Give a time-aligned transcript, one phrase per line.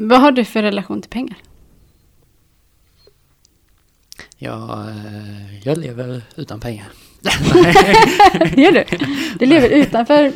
[0.00, 1.38] Vad har du för relation till pengar?
[4.36, 6.86] Ja, eh, jag lever utan pengar.
[8.56, 8.84] Gör du?
[9.38, 10.32] Du lever utanför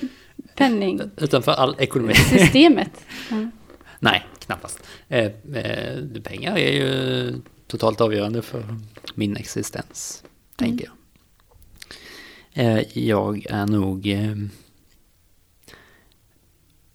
[0.56, 1.01] penning...
[1.17, 2.14] Utanför all ekonomi.
[2.14, 3.06] Systemet.
[3.30, 3.51] Ja.
[3.98, 4.83] Nej, knappast.
[5.09, 7.35] Eh, eh, pengar är ju
[7.67, 8.65] totalt avgörande för
[9.15, 10.25] min existens,
[10.57, 10.95] tänker jag.
[12.65, 14.07] Eh, jag är nog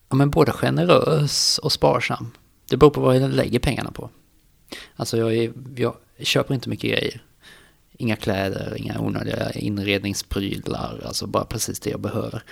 [0.10, 2.32] ja, men både generös och sparsam.
[2.70, 4.10] Det beror på vad jag lägger pengarna på.
[4.96, 7.24] Alltså jag, är, jag köper inte mycket grejer.
[7.98, 12.44] Inga kläder, inga onödiga inredningsprylar, alltså bara precis det jag behöver.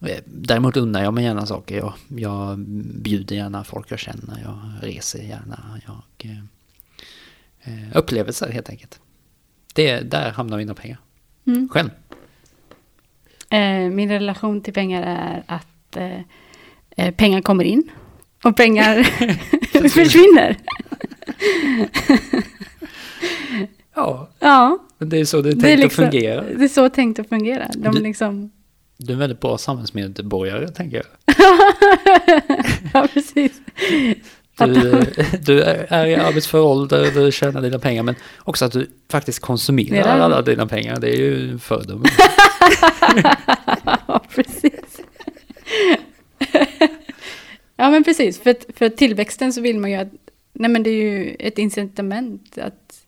[0.00, 1.76] Eh, Däremot undrar jag mig gärna saker.
[1.76, 2.58] Jag, jag
[3.02, 5.80] bjuder gärna folk jag känner, jag reser gärna.
[5.86, 6.44] Jag, eh,
[7.62, 9.00] eh, upplevelser helt enkelt.
[9.74, 10.98] Det, där hamnar mina pengar.
[11.46, 11.68] Mm.
[11.68, 11.90] Själv?
[13.50, 15.96] Eh, min relation till pengar är att
[16.96, 17.90] eh, pengar kommer in
[18.44, 19.02] och pengar
[19.88, 20.56] försvinner.
[23.94, 26.44] Ja, Ja, men det är så det är tänkt det är, liksom, att fungera.
[26.58, 27.68] det är så tänkt att fungera.
[27.76, 28.50] De Du- liksom...
[28.96, 31.06] Du är en väldigt bra samhällsmedborgare, tänker jag.
[32.94, 33.52] ja, precis.
[34.58, 35.04] Du,
[35.40, 40.18] du är i arbetsför ålder, du tjänar dina pengar, men också att du faktiskt konsumerar
[40.20, 41.00] alla dina pengar.
[41.00, 42.04] Det är ju en fördom.
[44.06, 45.00] ja, precis.
[47.76, 48.40] Ja, men precis.
[48.40, 50.08] För, för tillväxten så vill man ju att...
[50.52, 53.04] Nej, men det är ju ett incitament att...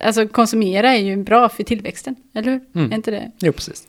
[0.00, 2.60] alltså konsumera är ju bra för tillväxten, eller hur?
[2.74, 2.92] Mm.
[2.92, 3.30] Är inte det?
[3.38, 3.88] Jo, precis.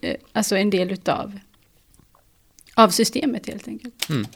[0.00, 1.38] Eh, Alltså en del utav...
[2.74, 4.08] Av systemet helt enkelt.
[4.10, 4.26] Mm.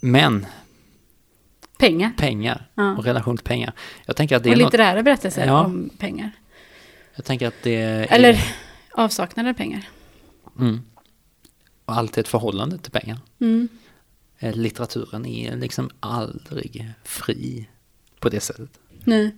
[0.00, 0.46] Men
[1.78, 2.10] Pengar.
[2.18, 2.96] pengar Ja.
[2.96, 3.72] och relation till pengar.
[4.06, 5.64] Jag tänker att det Och är något, litterära berättelser Ja.
[5.64, 6.30] om pengar.
[7.14, 8.06] Jag tänker att det är...
[8.10, 8.54] Eller
[8.92, 9.88] avsaknad av pengar.
[10.58, 10.80] Mm.
[11.90, 13.18] Och alltid ett förhållande till pengar.
[13.38, 13.68] Mm.
[14.38, 17.68] Eh, Litteraturen är liksom aldrig fri
[18.20, 18.80] på det sättet.
[19.04, 19.34] Nej,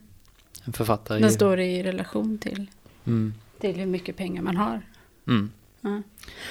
[0.65, 1.35] En författare den ju...
[1.35, 2.71] står i relation till,
[3.05, 3.35] Mm.
[3.61, 4.83] till hur mycket pengar man har.
[5.27, 5.51] Mm.
[5.81, 6.03] Ja.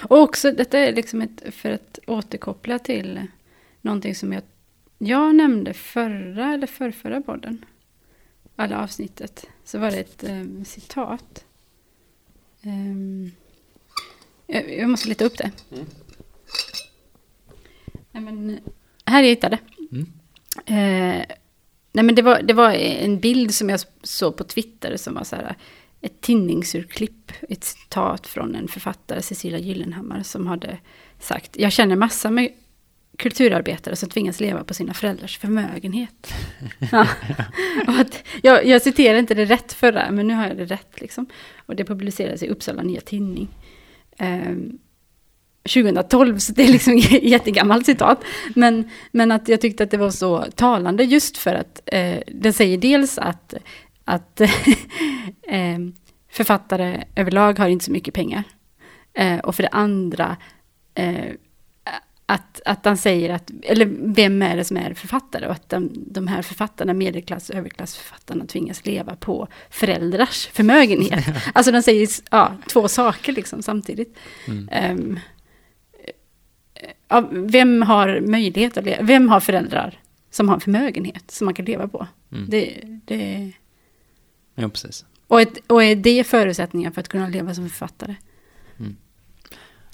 [0.09, 3.27] Och också, detta är liksom ett, för att återkoppla till
[3.81, 4.43] någonting som jag,
[4.97, 7.65] jag nämnde förra eller förrförra podden.
[8.55, 9.45] Alla avsnittet.
[9.63, 11.45] Så var det ett em, citat.
[12.61, 13.31] Em,
[14.51, 15.51] jag, jag måste leta upp det.
[18.11, 18.59] Nej, men,
[19.05, 19.57] här jag hittade.
[19.91, 20.07] Mm.
[20.65, 21.25] Eh,
[21.91, 25.23] nej men det var, det var en bild som jag såg på Twitter som var
[25.23, 25.55] så här
[26.01, 30.77] ett tidningsurklipp, ett citat från en författare, Cecilia Gyllenhammar, som hade
[31.19, 32.49] sagt, jag känner massa med
[33.17, 36.33] kulturarbetare som tvingas leva på sina föräldrars förmögenhet.
[36.91, 37.07] ja.
[37.87, 41.01] Att, jag, jag citerar inte det rätt förra, men nu har jag det rätt.
[41.01, 41.25] Liksom.
[41.57, 43.47] Och det publicerades i Uppsala Nya Tidning.
[44.21, 44.77] Ehm,
[45.63, 48.23] 2012, så det är liksom ett jättegammalt citat.
[48.55, 52.53] Men, men att jag tyckte att det var så talande just för att eh, det
[52.53, 53.53] säger dels att,
[54.05, 54.41] att
[55.47, 55.79] eh,
[56.31, 58.43] författare överlag har inte så mycket pengar.
[59.13, 60.37] Eh, och för det andra
[60.95, 61.31] eh,
[62.65, 65.45] att, att han säger att, eller vem är det som är författare?
[65.45, 71.25] Och att de, de här författarna, medelklass och överklassförfattarna tvingas leva på föräldrars förmögenhet.
[71.53, 74.17] alltså de säger ja, två saker liksom samtidigt.
[74.47, 74.69] Mm.
[74.71, 75.19] Ehm,
[77.07, 79.03] ja, vem har möjlighet att leva?
[79.03, 79.99] Vem har föräldrar
[80.31, 82.07] som har förmögenhet som man kan leva på?
[82.31, 82.49] Mm.
[82.49, 83.51] Det, det,
[84.55, 85.05] Jo, precis.
[85.27, 88.15] och, ett, och är det förutsättningar för att kunna leva som författare?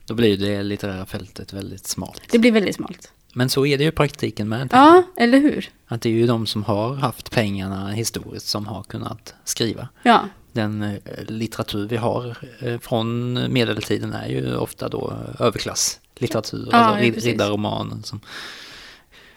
[0.07, 2.21] Då blir det litterära fältet väldigt smalt.
[2.31, 3.11] Det blir väldigt smalt.
[3.33, 4.69] Men så är det ju i praktiken med.
[4.71, 5.69] Ja, eller hur?
[5.87, 9.87] Att det är ju de som har haft pengarna historiskt som har kunnat skriva.
[10.03, 10.97] Ja, Den eh,
[11.27, 16.69] litteratur vi har eh, från medeltiden är ju ofta då eh, överklasslitteratur.
[16.71, 18.19] Ja, alltså ja, riddarromanen som,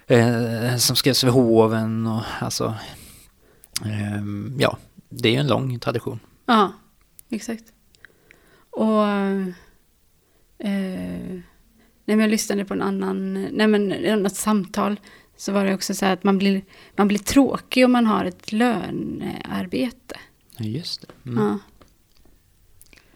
[0.06, 2.75] eh, som skrevs vid hoven och alltså...
[3.84, 4.78] ehm, ja,
[5.09, 6.20] det är ju en lång tradition.
[6.47, 6.72] ja,
[7.30, 7.64] exakt.
[8.70, 9.04] Och...
[10.60, 10.71] Eh,
[12.04, 13.88] nej, men jag lyssnade på en annan, nej men
[14.22, 15.00] något samtal.
[15.37, 16.62] Så var det också så här att man blir,
[16.97, 20.18] man blir tråkig om man har ett lönearbete.
[20.57, 21.30] Ja, Just det.
[21.30, 21.45] Mm.
[21.45, 21.59] Ja.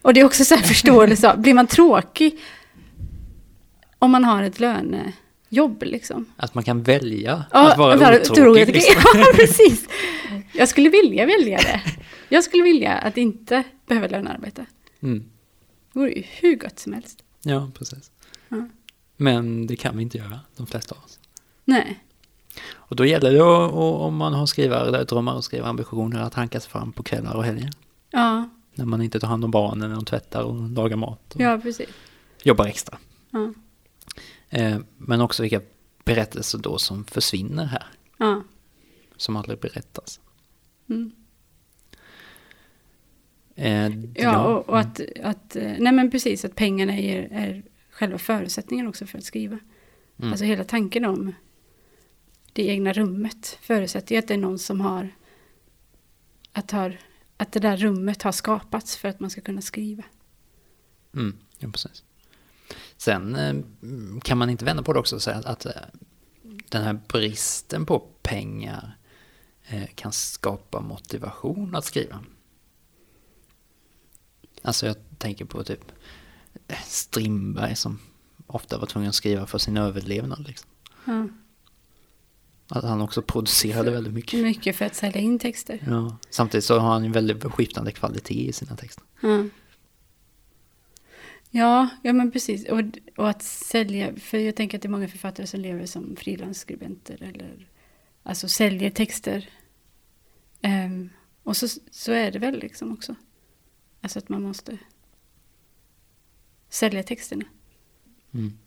[0.01, 2.39] Och det är också så här förståelse av, blir man tråkig
[3.99, 6.25] om man har ett lönejobb liksom?
[6.37, 8.67] Att man kan välja Ja, att vara vara otråkig.
[8.73, 9.01] Liksom.
[9.13, 9.87] Ja, precis.
[10.53, 11.81] Jag skulle vilja välja det.
[12.29, 14.65] Jag skulle vilja att inte behöva lönearbete.
[15.01, 15.23] Mm.
[15.93, 17.23] Det vore ju hur gott som helst.
[17.47, 18.11] Ja, precis.
[18.49, 18.67] Ja.
[19.17, 21.19] Men det kan vi inte göra, de flesta av oss.
[21.65, 22.03] Nej,
[22.73, 26.69] Och då gäller det att- att- om man har skrivardrömmar och skrivarambitioner att hanka sig
[26.71, 27.69] fram på kvällar och helger.
[28.11, 31.35] ja, När man inte tar hand om barnen, när de tvättar och lagar mat.
[31.35, 31.89] Och ja precis.
[32.43, 32.97] Jobbar extra.
[33.31, 33.53] Ja.
[34.49, 35.61] Eh, men också vilka
[36.05, 37.85] berättelser då som försvinner här.
[38.17, 38.43] Ja.
[39.17, 40.19] Som aldrig berättas.
[40.89, 41.11] Mm.
[43.55, 48.17] Eh, Ja, och, och att, att, eh, nej men precis, att pengarna är, är själva
[48.17, 49.59] förutsättningen också för att skriva.
[50.17, 50.31] Mm.
[50.31, 51.33] Alltså hela tanken om
[52.53, 55.09] det egna rummet förutsätter ju att det är någon som har
[56.51, 56.99] att, har,
[57.37, 60.03] att det där rummet har skapats för att man ska kunna skriva.
[61.13, 62.03] Mm, ja, precis.
[62.97, 63.55] Sen eh,
[64.23, 65.71] kan man inte vända på det också och säga att, att eh,
[66.69, 68.97] den här bristen på pengar
[69.95, 72.19] kan skapa motivation att skriva.
[74.65, 75.91] Alltså jag tänker på typ
[76.67, 77.99] eh, Strindberg som
[78.47, 80.47] ofta var tvungen att skriva för sin överlevnad.
[80.47, 80.69] Liksom.
[81.05, 81.27] Ja.
[82.69, 84.39] Att han också producerade väldigt mycket.
[84.39, 85.83] Mycket för att sälja in texter.
[85.87, 86.17] Ja.
[86.29, 89.03] Samtidigt så har han ju väldigt skiftande kvalitet i sina texter.
[89.21, 89.45] Ja.
[91.49, 92.65] Ja, ja men precis.
[92.69, 92.81] Och,
[93.17, 97.23] och att sälja, för jag tänker att det är många författare som lever som frilansskribenter
[97.23, 97.67] eller
[98.23, 99.49] alltså säljer texter.
[100.61, 101.09] Ehm,
[101.43, 103.15] och så, så är det väl liksom också.
[104.05, 104.77] Alltså att man måste
[106.69, 107.45] sälja texterna.
[108.33, 108.57] Mm.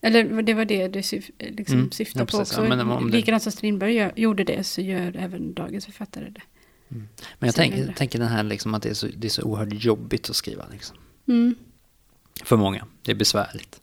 [0.00, 2.64] Eller det var det du syf, liksom Mm, syftade ja, på också.
[2.64, 6.42] Ja, men Likadant som Strindberg gör, gjorde det så gör även dagens författare det.
[6.88, 7.08] Men
[7.38, 10.30] jag tänker, tänker den här liksom att det är, så, det är så oerhört jobbigt
[10.30, 10.66] att skriva.
[10.72, 10.96] Liksom.
[11.28, 11.54] Mm.
[12.44, 12.86] För många.
[13.02, 13.80] Det är besvärligt.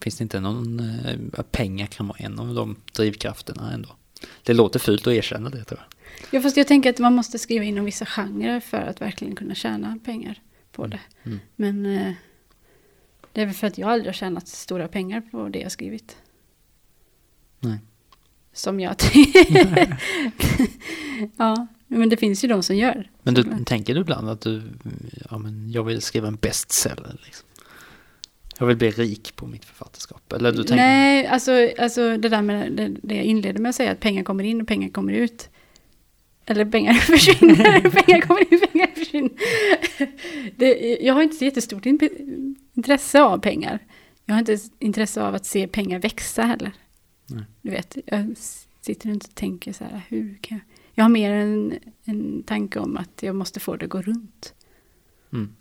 [0.00, 0.80] Finns det inte någon...
[0.80, 3.96] Eh, pengar kan vara en av de drivkrafterna ändå.
[4.42, 6.01] Det låter fult att erkänna det tror jag.
[6.30, 9.54] Ja, fast jag tänker att man måste skriva inom vissa genrer för att verkligen kunna
[9.54, 10.40] tjäna pengar
[10.72, 11.00] på det.
[11.22, 11.40] Mm.
[11.56, 12.12] Men eh,
[13.32, 16.16] det är väl för att jag aldrig har tjänat stora pengar på det jag skrivit.
[17.60, 17.78] Nej.
[18.52, 18.94] Som jag
[21.36, 23.10] Ja, men det finns ju de som gör.
[23.22, 24.62] Men du, Som- tänker du ibland att du...
[25.30, 27.48] Ja, men jag vill skriva en bestseller liksom.
[28.58, 30.32] Jag vill bli rik på mitt författarskap.
[30.32, 30.76] Eller du tänker...
[30.76, 34.24] Nej, alltså, alltså det där med det, det jag inledde med att säga att pengar
[34.24, 35.48] kommer in och pengar kommer ut.
[36.46, 39.30] Eller pengar försvinner, pengar kommer in, pengar försvinner.
[40.56, 43.78] Det, jag har inte så jättestort in- intresse av pengar.
[44.26, 46.72] Jag har inte intresse av att se pengar växa heller.
[47.26, 47.44] Nej.
[47.62, 48.34] Du vet, jag
[48.80, 50.64] sitter inte och tänker så här, hur kan jag...
[50.94, 51.74] Jag har mer en,
[52.04, 54.54] en tanke om att jag måste få det att gå runt.
[55.32, 55.54] Mm.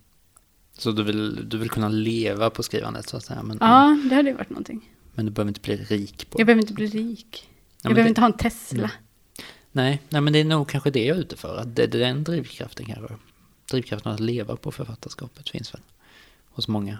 [0.77, 3.43] Så du vill, du vill kunna leva på skrivandet så att säga.
[3.43, 4.89] Men, Ja, det hade ju varit någonting.
[5.15, 7.49] men du behöver inte bli rik på Jag behöver inte bli rik.
[7.49, 8.79] Ja, Jag behöver det- inte ha en Tesla.
[8.79, 8.91] Mm.
[9.71, 11.57] Nej, nej, men det är nog kanske det jag är ute för.
[11.57, 13.15] Att det, det är den drivkraften kanske.
[13.71, 15.81] Drivkraften att leva på författarskapet finns väl
[16.49, 16.97] hos många.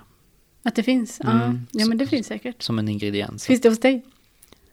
[0.63, 1.19] Att det finns?
[1.19, 1.68] Mm.
[1.71, 2.63] ja men det finns säkert.
[2.63, 3.45] Som en ingrediens.
[3.45, 4.06] Finns det hos dig?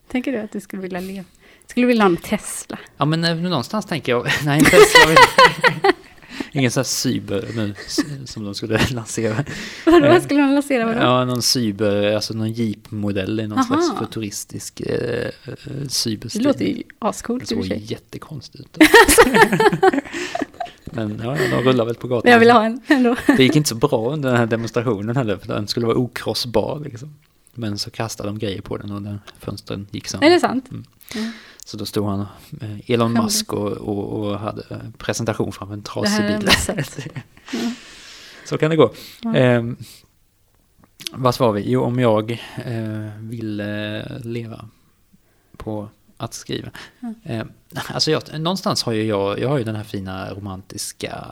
[0.09, 1.25] Tänker du att du skulle vilja leva?
[1.67, 2.79] Skulle du vilja ha en Tesla?
[2.97, 5.97] Ja men eh, någonstans tänker jag, nej ens jag vet.
[6.59, 7.75] Ingen sån här cyber nu
[8.27, 9.45] som de skulle lansera.
[9.87, 10.99] Vadå, Eh, skulle man lansera vadå?
[11.01, 13.67] Ja, någon cyber, alltså någon jeep-modell i någon Aha.
[13.67, 14.95] slags futuristisk eh,
[15.27, 16.43] eh, det cyberstil.
[16.43, 17.85] låter ju Det ascoolt i och såg för sig.
[17.93, 18.77] jättekonstigt ut.
[20.85, 22.31] Men ja, de rullar väl på gatan.
[22.33, 23.17] Jag vill ha en ändå.
[23.27, 26.81] Det gick inte så bra under den här demonstrationen heller, för den skulle vara okrossbar
[26.85, 27.15] liksom.
[27.55, 30.27] Men så kastade de grejer på den och den fönstren gick sönder.
[30.27, 30.71] Är det sant?
[30.71, 30.85] Mm.
[31.15, 31.21] Ja.
[31.69, 32.26] Så då stod han,
[32.61, 33.12] eh, Elon.
[33.12, 36.49] Musk och, och, och hade eh, presentation framför en trasig bil.
[36.67, 36.82] Ja.
[38.44, 38.93] Så kan det gå.
[39.23, 39.37] Ja.
[39.37, 39.65] Eh,
[41.12, 41.70] vart var vi?
[41.70, 42.31] Jo, om jag
[42.65, 44.69] eh, vill eh, leva
[45.56, 46.70] på att skriva.
[47.00, 47.14] Ja.
[47.23, 47.45] Eh,
[47.88, 51.25] alltså jag, någonstans har ju jag, jag har ju den här fina romantiska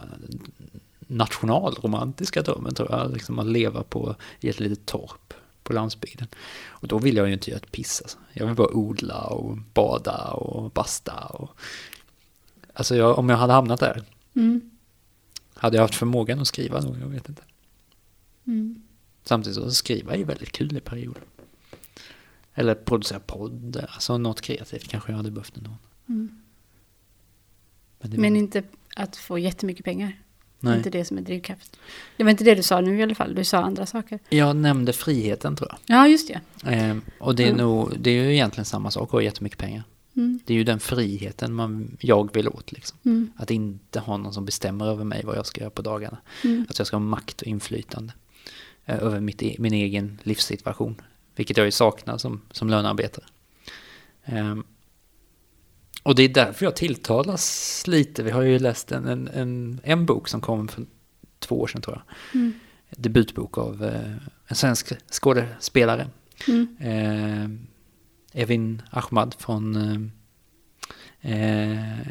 [0.98, 5.25] nationalromantiska drömmen tror jag, liksom att leva på i ett litet torp
[5.66, 6.28] på landsbygden.
[6.66, 8.18] Och då vill jag ju inte göra ett piss alltså.
[8.32, 11.50] Jag vill bara odla och bada och basta och...
[12.72, 14.04] Alltså jag, om jag hade hamnat där,
[14.34, 14.70] Mm.
[15.54, 16.96] hade jag haft förmågan att skriva då?
[17.00, 17.42] Jag vet inte.
[18.46, 18.82] Mm.
[19.24, 21.22] Samtidigt så skriva är ju väldigt kul i perioder.
[22.54, 25.70] Eller producera podd, alltså något kreativt kanske jag hade behövt ändå.
[26.08, 26.42] Mm.
[27.98, 28.62] Men Men inte
[28.96, 30.22] att få jättemycket pengar.
[30.60, 30.78] Det är nej.
[30.78, 31.76] inte det som är drivkraft.
[32.16, 33.34] Det var inte det du sa nu i alla fall.
[33.34, 34.18] Du sa andra saker.
[34.28, 35.96] Jag nämnde friheten tror jag.
[35.98, 36.40] Ja, just det.
[36.70, 37.58] Ehm, och det är, Mm.
[37.60, 39.82] nog, det är ju egentligen samma sak ha jättemycket pengar.
[40.16, 40.40] Mm.
[40.44, 42.98] Det är ju den friheten man, jag vill åt liksom.
[43.04, 43.30] Mm.
[43.36, 46.18] Att inte ha någon som bestämmer över mig vad jag ska göra på dagarna.
[46.44, 46.66] Mm.
[46.68, 48.12] Att jag ska ha makt och inflytande
[48.86, 51.00] eh, över mitt, e- min egen livssituation.
[51.36, 53.24] Vilket jag ju saknar som, som lönearbetare.
[54.24, 54.64] Ehm,
[56.06, 58.22] och det är därför jag tilltalas lite.
[58.22, 60.84] Vi har ju läst en, en, en, en bok som kom för
[61.38, 62.40] två år sedan tror jag.
[62.40, 62.52] Mm.
[62.90, 66.08] Debutbok av eh, en svensk skådespelare.
[66.48, 66.76] Mm.
[66.80, 69.76] Eh, Evin Ahmad från
[71.20, 72.08] eh, eh,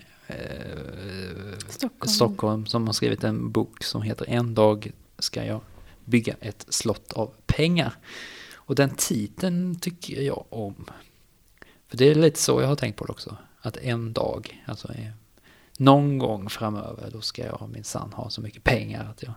[1.70, 2.12] Stockholm.
[2.12, 5.62] Stockholm som har skrivit en bok som heter En dag ska jag
[6.06, 7.94] bygga ett slott av pengar.
[8.54, 10.86] Och den titeln tycker jag om.
[11.88, 13.38] För det är lite så jag har tänkt på det också.
[13.66, 15.12] Att en dag, alltså eh,
[15.78, 19.34] någon gång framöver, då ska jag minsann ha så mycket pengar att jag...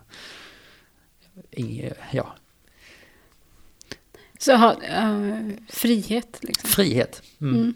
[2.11, 2.35] Ja,
[4.39, 6.69] Så ha, eh, frihet liksom.
[6.69, 7.23] frihet.
[7.41, 7.55] Mm.
[7.55, 7.73] Mm.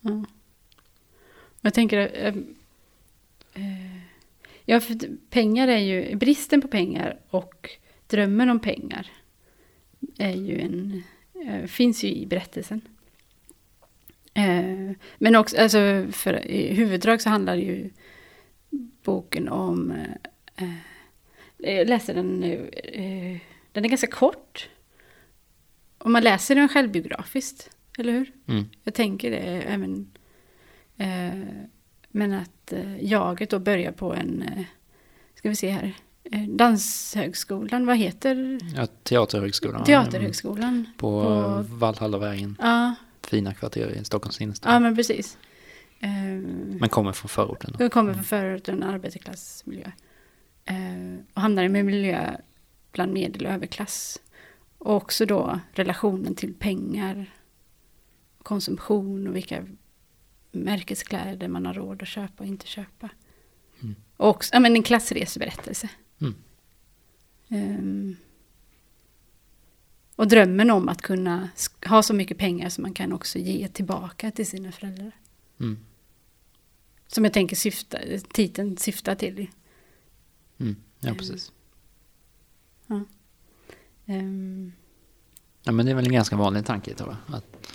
[0.00, 0.24] Ja.
[1.60, 1.98] Jag tänker...
[1.98, 2.34] eh,
[3.54, 3.98] eh,
[4.64, 4.98] ja, för
[5.30, 6.16] pengar är ju...
[6.16, 7.70] Bristen på pengar och
[8.06, 9.10] drömmen om pengar
[10.18, 11.02] är ju en...
[11.68, 12.80] Finns ju i berättelsen.
[14.34, 17.90] Eh, men också, alltså för i huvuddrag så handlar ju
[19.04, 19.90] boken om...
[20.56, 22.68] Eh, eh, jag läser den nu.
[22.92, 23.38] Eh,
[23.72, 24.68] den är ganska kort.
[25.98, 28.32] Och man läser den självbiografiskt, eller hur?
[28.48, 28.64] Mm.
[28.84, 30.10] Jag tänker det även.
[30.96, 31.38] Eh,
[32.08, 34.44] men att jaget då börjar på en,
[35.34, 35.94] ska vi se här,
[36.48, 39.84] Danshögskolan, vad heter Ja, Teaterhögskolan.
[39.84, 40.86] Teaterhögskolan?
[40.96, 42.94] På, på- Valhallavägen, Ja,
[43.32, 44.74] fina kvarter i Stockholms innerstad.
[44.74, 45.38] ja men precis.
[46.00, 46.10] Eh,
[46.80, 47.74] Men kommer från förorten.
[47.78, 47.88] då.
[47.90, 49.90] Kommer från förorten, arbetarklassmiljö.
[50.64, 50.74] Eh,
[51.34, 52.36] och hamnar i en miljö
[52.92, 54.20] bland medel och överklass.
[54.78, 57.26] Och också då relationen till pengar,
[58.42, 59.66] konsumtion och vilka
[60.52, 63.08] märkeskläder man har råd att köpa och inte köpa.
[63.82, 63.94] Mm.
[64.16, 65.88] Och också, ja men en klassreseberättelse.
[66.20, 66.34] Mm.
[67.48, 68.16] Ehm,
[70.16, 71.48] och drömmen om att kunna
[71.86, 75.12] ha så mycket pengar som man kan också ge tillbaka till sina föräldrar.
[75.60, 75.78] Mm.
[77.06, 77.98] Som jag tänker syfta,
[78.32, 79.46] titeln syftar till.
[80.60, 80.76] Mm.
[81.00, 81.16] Ja, Eh.
[81.16, 81.52] precis.
[84.06, 84.72] Ehm,
[85.64, 87.36] Ja, men det är väl en ganska vanlig tanke, tror jag.
[87.36, 87.66] Att,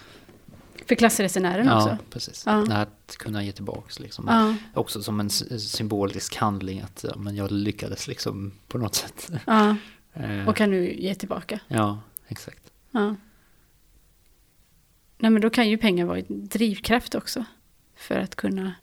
[0.85, 1.97] för klassresenären ja, också.
[2.09, 2.43] precis.
[2.45, 2.63] Ja.
[2.63, 4.25] Nej, Att kunna ge tillbaks liksom.
[4.27, 9.29] Ja, Också som en symbolisk handling att ja, men jag lyckades liksom på något sätt.
[9.47, 9.75] ja,
[10.13, 11.59] Eh, och kan nu ge tillbaka.
[11.67, 12.71] Ja, exakt.
[12.91, 13.15] Ja.
[15.17, 17.45] Nej, men då kan ju pengar vara en drivkraft också.
[17.95, 18.75] För att kunna...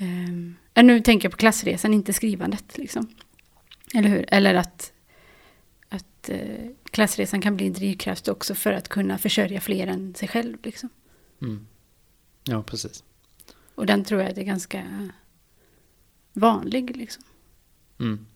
[0.00, 2.78] Um, nu tänker jag på klassresan, inte skrivandet.
[2.78, 3.14] Liksom.
[3.94, 4.24] Eller hur?
[4.28, 4.92] Eller att,
[5.88, 10.28] att eh, klassresan kan bli en drivkraft också för att kunna försörja fler än sig
[10.28, 10.56] själv.
[10.62, 10.88] Liksom.
[11.42, 11.66] Mm.
[12.44, 13.04] Ja, precis.
[13.74, 15.10] Och den tror jag är ganska
[16.32, 16.96] vanlig.
[16.96, 17.22] Liksom.
[17.98, 18.26] Mm.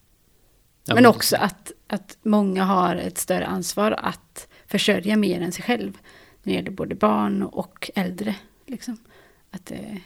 [0.84, 5.64] Ja, men också att, att många har ett större ansvar att försörja mer än sig
[5.64, 5.98] själv.
[6.42, 8.34] När det gäller både barn och äldre.
[8.66, 8.96] Liksom.
[9.50, 9.96] Att, eh,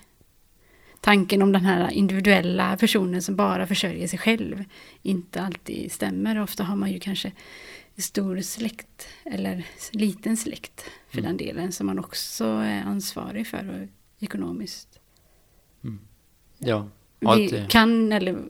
[1.00, 4.64] tanken om den här individuella personen som bara försörjer sig själv
[5.02, 6.42] inte alltid stämmer.
[6.42, 7.32] Ofta har man ju kanske
[7.96, 11.28] stor släkt eller liten släkt för Mm.
[11.28, 13.88] den delen som man också är ansvarig för och
[14.24, 14.98] ekonomiskt.
[16.58, 16.88] Ja,
[17.24, 18.44] och Vi det, kan eller...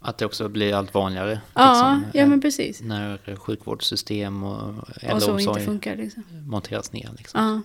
[0.00, 1.40] att det också blir allt vanligare.
[1.54, 2.80] Ja, liksom, ja eh, men precis.
[2.80, 6.24] När sjukvårdssystem och äldreomsorg funkar liksom.
[6.46, 7.10] monteras ner.
[7.18, 7.40] Liksom.
[7.40, 7.60] Ja,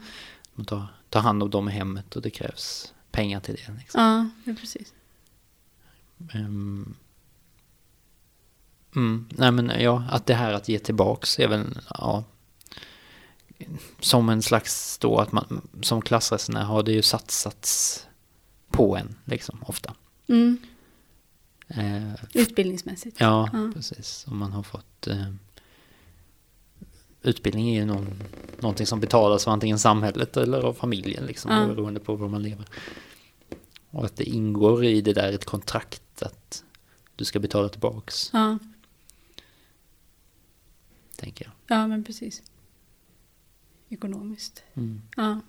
[0.54, 3.74] Man tar, tar hand om dem i hemmet och det krävs pengar till det.
[3.80, 4.02] Liksom.
[4.02, 4.94] ja, ja precis.
[6.34, 6.96] Ehm,
[8.96, 12.24] mm, nej men ja, att det här att ge tillbaks är väl, ja,
[14.00, 18.02] som en slags då att man som klassresenär har det ju satsats
[18.70, 19.94] på en liksom ofta.
[20.28, 20.58] Mm.
[21.68, 23.18] Eh, Utbildningsmässigt.
[23.20, 23.72] ja, Ja.
[23.74, 24.26] precis.
[24.28, 25.32] Om man har fått eh,
[27.22, 28.24] utbildning är ju någon,
[28.60, 31.68] någonting som betalas av antingen samhället eller av familjen liksom, Ja.
[31.68, 32.66] beroende på var man lever.
[33.90, 36.64] Och att det ingår i det där ett kontrakt att
[37.16, 38.58] du ska betala tillbaks, Ja,
[41.16, 41.78] tänker jag.
[41.78, 42.44] ja men precis.
[43.90, 44.64] Ekonomiskt.
[44.74, 45.02] Mm.
[45.16, 45.42] Ja,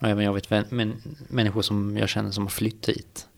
[0.00, 3.28] Och även jag vet men, människor som jag känner som har flytt hit.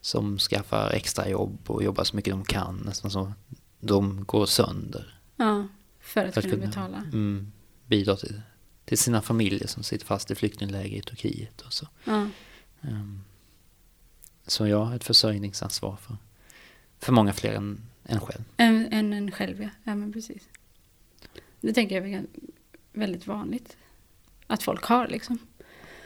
[0.00, 3.32] Som skaffar extra jobb och jobbar så mycket de kan, nästan så.
[3.80, 5.20] De går sönder.
[5.36, 5.68] ja.
[6.00, 6.96] För att, För att kunna, betala.
[6.96, 7.52] mm,
[7.86, 8.40] bidra till,
[8.84, 11.86] till sina familjer som sitter fast i flyktingläger i Turkiet och så.
[12.04, 12.28] Ja,
[12.82, 13.24] Ehm,
[14.46, 16.16] så jag har ett försörjningsansvar för,
[16.98, 18.44] för många fler än, än själv.
[18.56, 19.68] än, än en själv ja.
[19.84, 20.48] ja, men precis.
[21.60, 22.26] Det tänker jag är
[22.92, 23.76] väldigt vanligt.
[24.46, 25.38] Att folk har liksom.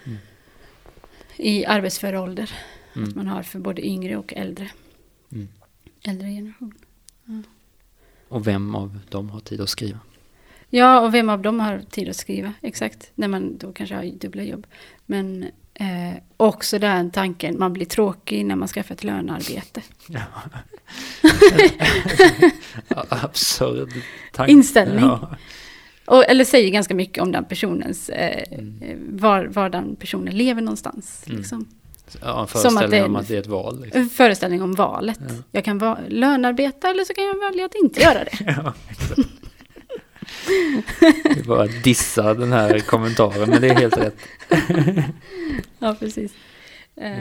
[0.04, 0.18] Mm.
[1.36, 2.52] I arbetsför ålder.
[2.92, 3.12] Att Mm.
[3.16, 4.70] man har för både yngre och äldre.
[5.32, 5.48] Mm.
[6.02, 6.74] Äldre generation.
[8.28, 9.98] Och vem av dem har tid att skriva?
[10.70, 12.52] Ja, och vem av dem har tid att skriva?
[12.60, 14.66] Exakt, när man då kanske har dubbla jobb.
[15.06, 15.42] Men
[15.74, 19.82] eh, också den tanken, man blir tråkig när man skaffar ett lönearbete.
[20.08, 20.20] Ja.
[23.08, 23.88] Absurd
[24.32, 24.52] tanke.
[24.52, 25.04] Inställning.
[25.04, 25.36] Ja.
[26.06, 29.16] Och, eller säger ganska mycket om den personens, eh, Mm.
[29.16, 31.24] var, var den personen lever någonstans.
[31.26, 31.38] Mm.
[31.38, 31.68] Liksom.
[32.20, 33.82] Ja, en Som att föreställning det är- om att det är ett val.
[33.82, 34.00] Liksom.
[34.02, 35.18] En föreställning om valet.
[35.28, 35.34] Ja.
[35.52, 38.30] Jag kan va- lönarbeta eller så kan jag välja att inte göra det.
[38.64, 39.28] Ja, exakt.
[41.36, 44.16] Vi bara dissa den här kommentaren, men det är helt rätt.
[45.78, 46.32] Ja, precis.
[46.96, 47.12] Eh,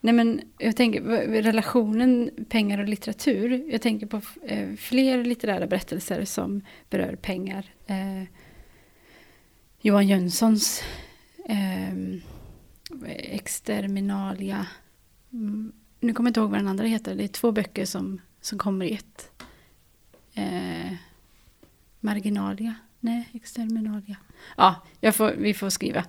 [0.00, 1.00] nej, men jag tänker
[1.42, 3.72] relationen pengar och litteratur.
[3.72, 7.64] Jag tänker på eh, fler litterära berättelser som berör pengar.
[7.86, 8.22] Eh,
[9.80, 10.82] Johan Jönssons
[11.48, 11.94] eh,
[13.06, 14.66] Eh, Exterminalia.
[15.32, 17.14] Mm, nu kommer jag inte ihåg vad den andra heter.
[17.14, 19.30] Det är två böcker som, som kommer i ett.
[20.34, 20.92] Eh,
[22.00, 22.74] Marginalia?
[23.00, 24.16] Nej, Exterminalia.
[24.56, 26.00] Ja, jag får, vi får skriva.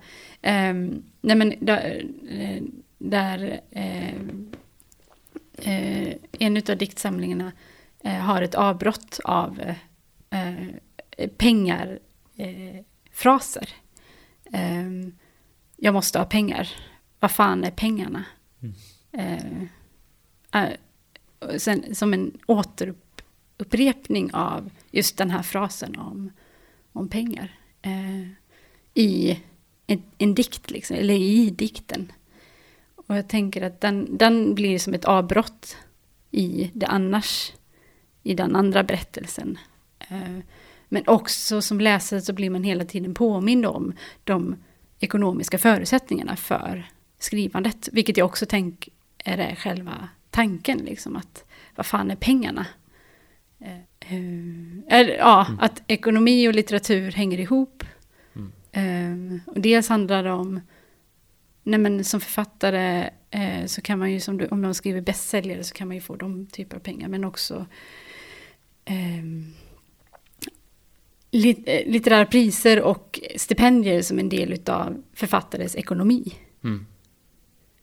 [0.42, 0.74] Eh,
[1.20, 2.62] nej men där, eh,
[2.98, 4.14] där eh,
[5.54, 7.52] eh, en av diktsamlingarna
[8.04, 9.76] eh, har ett avbrott av eh,
[10.30, 11.98] eh pengar,
[12.36, 13.68] eh, fraser.
[14.52, 15.12] Ehm,
[15.84, 16.68] jag måste ha pengar.
[17.20, 18.24] Vad fan är pengarna?
[18.60, 19.68] Mm.
[20.52, 20.76] Eh, eh,
[21.58, 26.30] sen, som en återupprepning av just den här frasen om,
[26.92, 27.58] om pengar.
[27.82, 28.28] Eh,
[28.94, 29.40] I
[29.86, 32.12] en, en dikt, liksom, eller i dikten.
[32.96, 35.76] Och jag tänker att den, den blir som ett avbrott
[36.30, 37.52] i det annars,
[38.22, 39.58] i den andra berättelsen.
[39.98, 40.38] Eh,
[40.88, 43.92] men också som läsare så blir man hela tiden påmind om
[44.24, 44.56] de
[45.04, 46.86] ekonomiska förutsättningarna för
[47.18, 47.88] skrivandet.
[47.92, 48.92] Vilket jag också tänker
[49.24, 51.44] är själva tanken, liksom att
[51.76, 52.66] vad fan är pengarna?
[53.60, 54.14] Eh,
[54.88, 55.60] eller, ja, Mm.
[55.60, 57.84] att ekonomi och litteratur hänger ihop.
[58.36, 59.40] Mm.
[59.46, 60.60] Eh, och dels handlar det om,
[61.62, 65.64] nej men som författare eh, så kan man ju, som du, om man skriver bästsäljare
[65.64, 67.66] så kan man ju få de typer av pengar, men också
[68.84, 69.24] eh,
[71.32, 76.34] litterära priser och stipendier som en del av författares ekonomi.
[76.64, 76.86] Mm.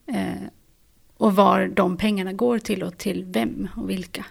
[0.07, 0.47] Eh,
[1.17, 4.25] och var de pengarna går till och till vem och vilka.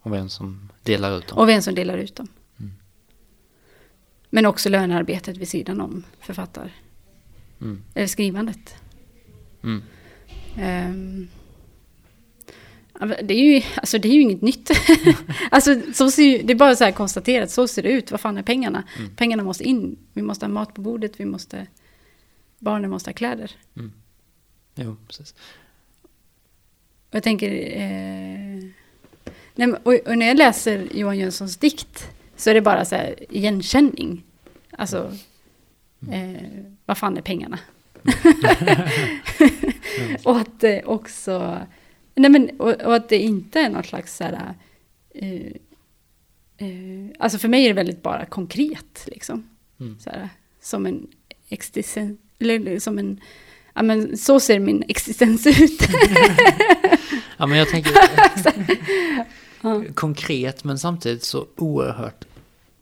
[0.00, 1.38] Och vem som delar ut dem.
[1.38, 2.28] Och vem som delar ut dem.
[2.60, 2.72] Mm.
[4.30, 6.72] Men också lönearbetet vid sidan om författar,
[7.60, 7.82] Mm.
[7.94, 8.74] eller skrivandet.
[9.62, 9.82] Mm.
[10.54, 11.28] Men
[13.06, 14.70] det, är ju, alltså det är ju inget nytt.
[15.50, 18.10] alltså, så ser det är bara så här konstaterat, så ser det ut.
[18.10, 18.82] Vad fan är pengarna?
[18.98, 19.16] Mm.
[19.16, 19.98] Pengarna måste in.
[20.12, 21.66] Vi måste ha mat på bordet, vi måste,
[22.58, 23.50] barnen måste ha kläder.
[23.76, 23.92] Mm.
[24.74, 25.34] Jo, precis.
[27.10, 27.50] Och jag tänker...
[27.80, 28.64] Eh,
[29.54, 33.14] nej, och, och när jag läser Johan Jönssons dikt så är det bara så här
[33.28, 34.22] igenkänning.
[34.70, 35.16] Alltså,
[36.12, 36.42] eh,
[36.86, 37.58] vad fan är pengarna?
[40.24, 41.66] och att det också...
[42.14, 44.54] Nej men, och, och att det inte är något slags så här...
[45.14, 45.52] Eh,
[46.56, 49.48] eh, alltså för mig är det väldigt bara konkret liksom.
[49.80, 49.98] Mm.
[50.00, 50.28] Så här,
[50.60, 51.06] som en
[51.48, 52.18] existens...
[52.38, 53.20] Eller som en...
[53.74, 55.80] Ja men så ser min existens ut.
[57.36, 57.92] Ja, men jag tänker
[59.94, 62.24] konkret men samtidigt så oerhört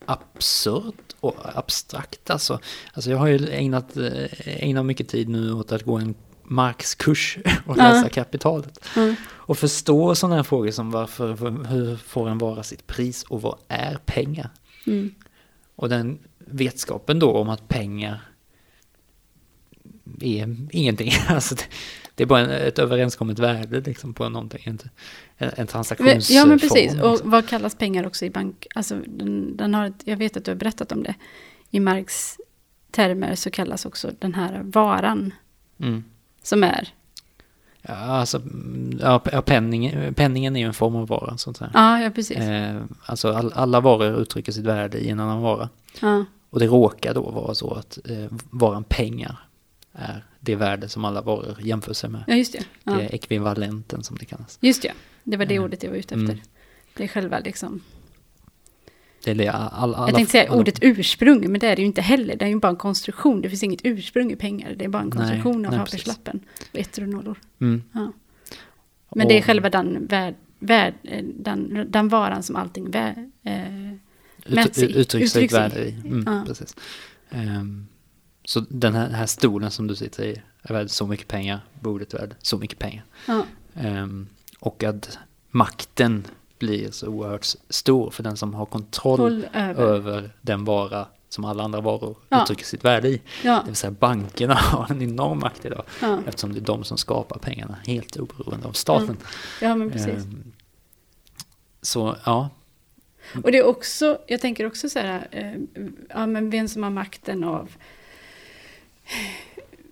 [0.05, 2.31] absurt och abstrakt.
[2.31, 2.61] Alltså,
[2.93, 6.15] alltså jag har ju ägnat, eh, ägnat mycket tid nu åt att gå en
[6.51, 7.83] Marx-kurs och Ja.
[7.93, 8.89] läsa kapitalet.
[8.97, 9.15] Mm.
[9.29, 13.59] Och förstå sådana här frågor som varför, hur får en vara sitt pris och vad
[13.69, 14.51] är pengar?
[14.87, 15.15] Mm.
[15.77, 18.21] Och den vetskapen då om att pengar
[20.21, 21.13] är ingenting.
[21.29, 21.65] Alltså det,
[22.15, 24.63] det är bara en, ett överenskommet värde liksom på någonting.
[24.65, 24.79] En,
[25.39, 26.37] en transaktionsform.
[26.37, 27.31] Ja men precis, och liksom.
[27.31, 28.67] vad kallas pengar också i bank?
[28.75, 31.15] Alltså den, den har, jag vet att du har berättat om det.
[31.71, 32.37] I Marx
[32.91, 35.33] termer så kallas också den här varan
[35.83, 36.05] Mm.
[36.43, 36.89] Som är,
[37.83, 41.37] Ja, alltså, mm, ja, penning, penningen är ju en form av vara.
[41.39, 41.71] Sånt här.
[41.75, 42.37] ja, ja precis.
[42.37, 45.69] Eh, alltså all, alla varor uttrycker sitt värde i en annan vara.
[46.01, 49.37] Ja, Och det råkar då vara så att eh, varan pengar
[49.93, 52.25] är det värde som alla varor jämför sig med.
[52.27, 52.59] ja just det.
[52.59, 53.01] Det Ja.
[53.01, 54.59] är ekvivalenten som det kallas.
[54.61, 54.93] Just det,
[55.25, 56.25] det var det Eh, ordet jag var ute efter.
[56.33, 56.39] mm.
[56.97, 57.81] Det är själva liksom,
[59.25, 62.01] Det, all, alla, jag tänkte säga alla- ordet ursprung, men det är det ju inte
[62.03, 62.37] heller.
[62.37, 64.75] Det är ju bara en konstruktion, det finns inget ursprung i pengar.
[64.77, 66.05] Det är bara en Nej, konstruktion av nej, precis.
[66.05, 66.41] papperslappen.
[66.73, 67.39] Och ettor och nollor.
[67.61, 67.83] Mm.
[67.93, 68.13] Ja.
[69.15, 73.29] Men det är Och- själva den, värd, värd, eh, den, den varan som allting vä,
[73.43, 73.55] eh,
[74.47, 74.85] mäts i.
[74.85, 75.91] Ut, uttrycks Uttrycks värde i.
[76.05, 76.43] Mm, Ja.
[76.47, 76.77] precis.
[77.31, 77.87] Ehm,
[78.45, 82.15] så den här, här stolen som du sitter i är värd så mycket pengar, bordet
[82.15, 83.05] är värd så mycket pengar.
[83.27, 83.45] ja.
[83.75, 84.27] Ehm,
[84.61, 85.19] och att
[85.51, 86.25] makten
[86.61, 89.83] blir så oerhört stor för den som har kontroll över.
[89.85, 92.43] över den vara som alla andra varor Ja.
[92.43, 93.21] uttrycker sitt värde i.
[93.45, 96.19] Ja, Det vill säga bankerna har en enorm makt idag ja.
[96.27, 99.17] eftersom det är de som skapar pengarna helt oberoende av staten.
[99.61, 100.09] ja, men precis.
[100.25, 100.53] Ehm,
[101.83, 102.49] så ja,
[103.45, 105.53] Och det är också, jag tänker också så här, eh,
[106.09, 107.71] ja men vem som har makten av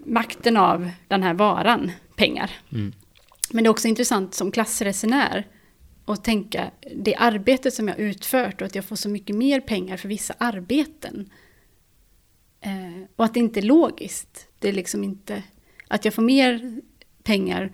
[0.06, 2.50] makten av den här varan, pengar.
[2.72, 2.92] Mm.
[3.50, 5.46] Men det är också intressant som klassresenär
[6.12, 9.96] att tänka det arbete som jag utfört och att jag får så mycket mer pengar
[9.96, 11.30] för vissa arbeten.
[12.60, 14.48] Eh, och att det inte är logiskt.
[14.58, 15.42] Det är liksom inte
[15.88, 16.80] att jag får mer
[17.22, 17.72] pengar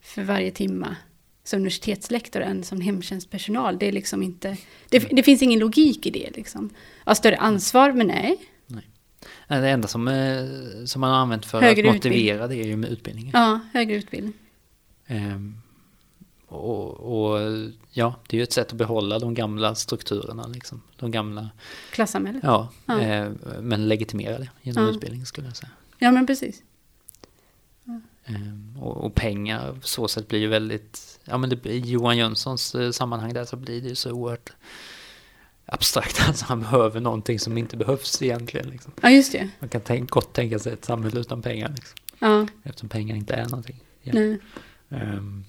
[0.00, 0.96] för varje timma
[1.44, 3.78] som universitetslektor än som hemtjänstpersonal.
[3.78, 4.56] Det är liksom inte,
[4.88, 6.70] det, det finns ingen logik i det liksom.
[7.04, 8.38] Jag har större ansvar, men nej.
[9.48, 10.44] Nej, Det enda som, eh,
[10.84, 13.30] som man har använt för Högre att motivera det är ju med utbildningen.
[13.34, 14.32] Ja, högre utbildning.
[15.06, 15.54] Ehm,
[16.46, 17.40] och, och
[17.90, 20.82] ja, det är ju ett sätt att behålla de gamla strukturerna, liksom.
[20.96, 21.50] De gamla,
[21.92, 22.42] Klassamhället.
[22.44, 23.00] ja, Ja.
[23.00, 23.30] eh,
[23.60, 24.90] men legitimera det genom Ja.
[24.90, 25.70] utbildning skulle jag säga.
[25.98, 26.62] Ja, men precis.
[28.28, 32.16] Ehm, och, och pengar på så sätt blir ju väldigt, ja men det, i Johan
[32.16, 34.50] Jönssons eh, sammanhang där så blir det ju så oerhört
[35.66, 36.20] abstrakt.
[36.28, 38.68] Alltså han behöver någonting som inte behövs egentligen.
[38.68, 38.92] Liksom.
[39.00, 39.48] Ja, just det.
[39.60, 41.68] Man kan tänk, gott tänka sig ett samhälle utan pengar.
[41.68, 43.80] Liksom, Ja, eftersom pengar inte är någonting.
[44.02, 44.12] Ja.
[44.14, 44.38] nej.
[44.88, 45.44] Ehm,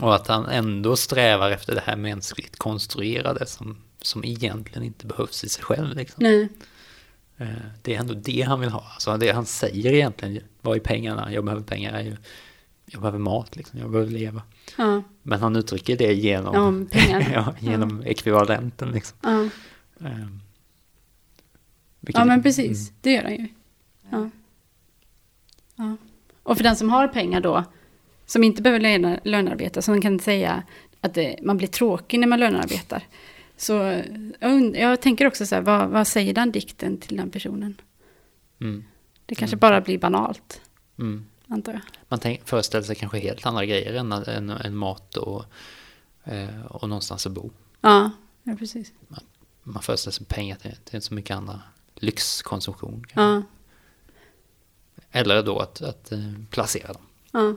[0.00, 5.44] och att han ändå strävar efter det här mänskligt konstruerade som, som egentligen inte behövs
[5.44, 5.96] i sig själv.
[5.96, 6.22] Liksom.
[6.22, 6.48] nej.
[7.36, 7.48] Eh,
[7.82, 8.84] Det är ändå det han vill ha.
[8.92, 11.32] Alltså det han säger egentligen, vad är pengarna?
[11.32, 12.16] Jag behöver pengar,
[12.86, 13.78] jag behöver mat, liksom.
[13.78, 14.42] jag behöver leva.
[14.78, 18.90] Ja, Men han uttrycker det genom, Ja, ja, genom ekvivalenten.
[18.90, 19.18] Liksom.
[19.22, 19.48] ja.
[20.06, 20.40] Ehm,
[22.00, 22.88] ja men precis.
[22.88, 23.48] Mm, Det gör han ju.
[24.10, 24.30] Ja.
[26.42, 27.64] Och för den som har pengar då,
[28.30, 30.62] som inte behöver löna, lönearbeta, som kan säga
[31.00, 33.02] att det, man blir tråkig när man lönearbetar.
[33.56, 34.02] Så
[34.40, 37.80] jag, jag tänker också så här, vad, vad säger den dikten till den personen?
[38.60, 38.84] mm,
[39.26, 39.60] Det kanske Mm.
[39.60, 40.60] bara blir banalt,
[40.98, 41.24] mm.
[41.46, 41.82] antar jag.
[42.08, 45.44] Man tänk, föreställer sig kanske helt andra grejer än, än, än mat och,
[46.24, 47.50] eh, och någonstans att bo.
[47.80, 48.10] Ja,
[48.42, 48.92] ja precis.
[49.62, 51.60] Man föreställer sig pengar till, till så mycket andra
[51.94, 53.04] lyxkonsumtion.
[53.14, 53.42] Ja,
[55.10, 56.18] Eller då att, att eh,
[56.50, 57.02] placera dem.
[57.32, 57.56] ja.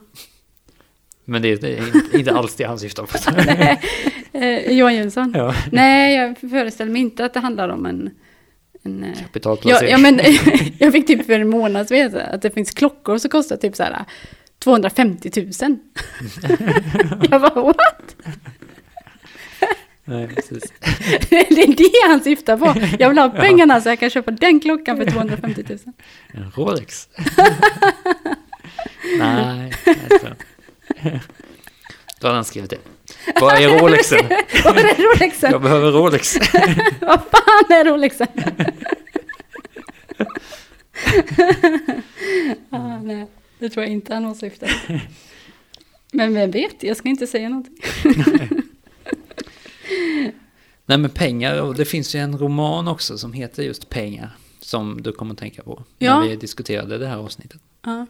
[1.26, 3.18] Men det, det är inte, alls det han syftar på.
[4.36, 5.34] Eh, Johan Jönsson?
[5.36, 5.56] ja.
[5.72, 8.10] Nej, jag föreställer mig inte att det handlar om en...
[8.84, 9.92] en eh, Ja, Kapitalplacering.
[9.92, 10.20] ja, men
[10.78, 13.76] jag fick typ för en månad sedan veta att det finns klockor som kostar typ
[13.76, 14.06] så här
[14.60, 15.52] 250 000.
[17.30, 18.16] jag bara what?
[20.06, 20.74] Nej, precis.
[21.30, 22.98] det är det han syftar på.
[23.00, 25.80] Jag vill ha pengarna så jag kan köpa den klockan för 250 000.
[26.34, 27.10] En Rolex.
[29.20, 30.36] Nej, inte.
[32.20, 32.78] Då hade han skrivit det.
[33.42, 34.20] Vad är Rolexen?
[34.64, 35.52] Vad är Rolexen?
[35.52, 36.36] Jag behöver Rolex.
[37.02, 38.28] Vad fan är Rolexen?
[42.70, 43.28] ah, nej,
[43.60, 44.84] det tror jag inte han åsyftar.
[46.12, 47.78] Men vem vet, jag ska inte säga någonting.
[50.86, 54.38] Nej men pengar, och det finns ju en roman också som heter just Pengar.
[54.60, 55.84] Som du kommer att tänka på.
[56.00, 56.20] Ja.
[56.20, 57.62] När vi diskuterade det här avsnittet.
[57.86, 58.06] Ja,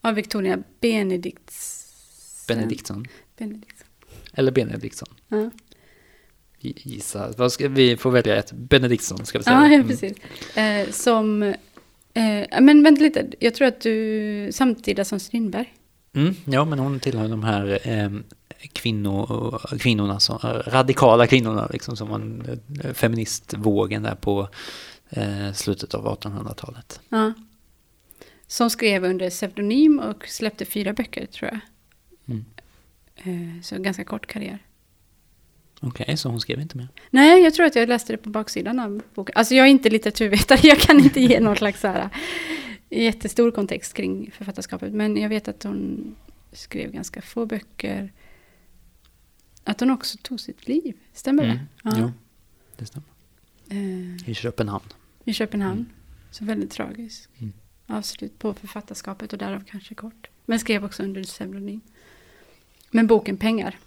[0.00, 1.77] av Victoria Benedikts...
[2.48, 3.06] Benediktsson.
[3.38, 3.86] Benediktsson.
[4.32, 5.08] Eller Benediktsson.
[5.28, 5.50] Ja.
[6.60, 7.32] Gi- Gissa.
[7.36, 8.52] Vad ska, vi får välja ett.
[8.52, 9.56] Benediktsson ska vi säga.
[9.56, 9.88] Ja, ja, Mm.
[9.88, 10.16] precis.
[10.56, 11.42] Eh, som...
[12.14, 15.74] Eh, men vänta lite, jag tror att du samtida som Strindberg.
[16.14, 18.10] Mm, ja, men hon tillhör de här eh,
[18.72, 24.48] kvinno, kvinnorna, som, radikala kvinnorna, liksom som en eh, feministvågen där på
[25.10, 27.00] eh, slutet av 1800-talet.
[27.08, 27.32] Ja.
[28.46, 31.60] Som skrev under pseudonym och släppte fyra böcker, tror jag.
[32.28, 32.44] Mm.
[33.16, 34.58] Eh, så ganska kort karriär.
[35.80, 36.88] Okej, så hon skrev inte mer.
[37.10, 39.32] Nej, jag tror att jag läste det på baksidan av boken.
[39.36, 42.08] Alltså jag är inte litteraturvetare, jag kan inte ge någon slags så här,
[42.90, 44.92] jättestor kontext kring författarskapet.
[44.92, 46.14] Men jag vet att hon
[46.52, 48.12] skrev ganska få böcker.
[49.64, 51.64] Att hon också tog sitt liv, stämmer Mm, det?
[51.82, 51.92] Ja.
[51.98, 52.12] Jo,
[52.76, 53.08] det stämmer.
[53.70, 54.84] Eh, I Köpenhamn.
[55.24, 55.78] I Köpenhamn.
[55.78, 55.90] Mm.
[56.30, 57.28] Så väldigt tragiskt.
[57.38, 57.52] Mm.
[57.86, 60.30] Avslut på författarskapet och därav kanske kort.
[60.46, 61.80] Men skrev också under pseudonym.
[62.90, 63.78] Men boken Pengar.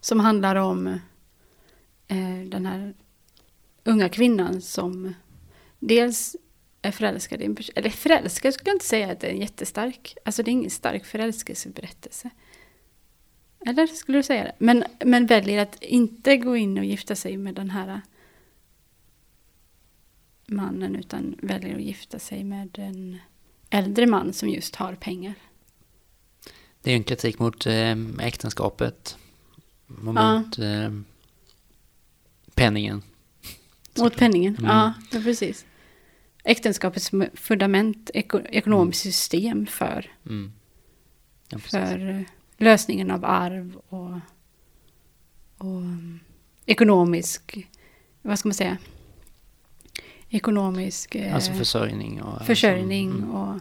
[0.00, 0.86] Som handlar om
[2.08, 2.94] eh, den här
[3.84, 5.14] unga kvinnan som
[5.78, 6.36] dels
[6.82, 7.72] är förälskad i en person.
[7.76, 10.16] Eller förälskad skulle jag inte säga att det är en jättestark.
[10.24, 12.30] Alltså det är ingen stark förälskelseberättelse.
[13.66, 14.54] Eller skulle du säga det?
[14.58, 18.00] Men, men väljer att inte gå in och gifta sig med den här
[20.46, 23.18] mannen utan väljer att gifta sig med en
[23.70, 25.34] äldre man som just har pengar.
[26.82, 29.16] Det är en kritik mot eh, äktenskapet.
[29.88, 30.90] Och mot eh,
[32.54, 33.02] penningen.
[33.98, 34.70] Mot penningen, Mm.
[34.70, 35.66] ja, ja precis.
[36.44, 40.52] Äktenskapets fundament, eko, ekonomiskt system för, Mm.
[41.48, 42.20] Ja, för eh,
[42.58, 44.20] lösningen av arv och,
[45.58, 46.20] och um,
[46.66, 47.68] ekonomisk,
[48.22, 48.76] vad ska man säga,
[50.28, 52.46] ekonomisk Alltså försörjning och...
[52.46, 53.60] försörjning mm, och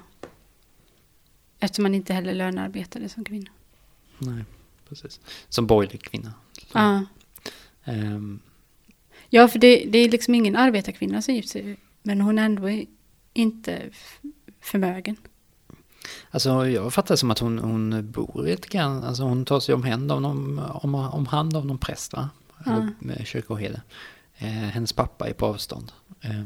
[1.68, 3.52] eftersom man inte heller lönearbetade som kvinna.
[4.18, 4.44] nej,
[4.90, 5.20] precis.
[5.50, 6.34] Som borgerlig kvinna.
[6.74, 7.06] Ja.
[7.84, 8.40] Ehm,
[9.30, 11.78] Ja, för det, det är liksom ingen arbetarkvinna som gift sig.
[12.04, 12.86] Men hon är ändå
[13.34, 13.82] inte
[14.62, 15.16] förmögen.
[16.32, 19.76] Alltså jag fattar det som att hon, hon bor lite grann, alltså hon tar sig
[19.76, 22.30] om hand av någon, om, om hand av någon präst va?
[22.66, 23.82] Eller med kyrkoherde.
[24.38, 25.92] Eh, hennes pappa är på avstånd.
[26.22, 26.46] Eh,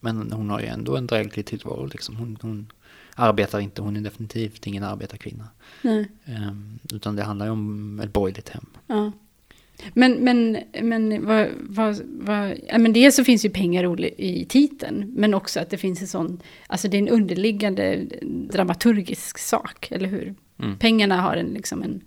[0.00, 2.16] men hon har ju ändå en dräglig tillvaro liksom.
[2.16, 2.72] Hon, hon
[3.16, 5.48] arbetar inte, hon är definitivt ingen arbetarkvinna.
[5.82, 6.08] Nej.
[6.24, 6.52] Eh,
[6.94, 8.66] utan det handlar ju om ett borgerligt hem.
[8.86, 9.12] Ja.
[9.94, 15.12] Men, men, men, vad, vad, vad, ja, men dels så finns ju pengar i titeln,
[15.16, 18.04] men också att det finns en sån, alltså det är en underliggande
[18.50, 20.34] dramaturgisk sak, eller hur?
[20.58, 20.78] Mm.
[20.78, 22.00] Pengarna har en, liksom en,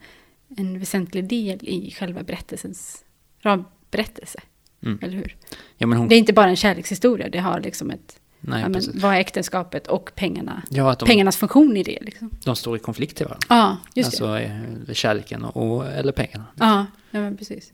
[0.58, 3.04] en väsentlig del i själva berättelsens
[3.41, 4.39] ramberättelse,
[4.82, 5.00] Mm.
[5.02, 5.36] eller hur?
[5.78, 8.82] Ja hon, Det är inte bara en kärlekshistoria, det har liksom ett, nej ja, men,
[8.93, 12.32] vad är äktenskapet och pengarna, Ja de, pengarnas funktion i det liksom.
[12.43, 13.45] de står i konflikt till varandra.
[13.49, 14.25] Ja, just det.
[14.25, 16.45] alltså eh, kärleken och, eller pengarna.
[16.56, 17.73] Ja, ja men precis.